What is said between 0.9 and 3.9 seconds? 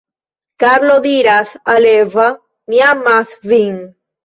diras al Eva: Mi amas vin.